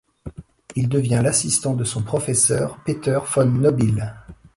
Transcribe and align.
Il 0.75 0.89
devient 0.89 1.21
l'assistant 1.23 1.75
de 1.75 1.83
son 1.83 2.01
professeur 2.01 2.79
Peter 2.83 3.19
von 3.23 3.45
Nobile. 3.45 4.15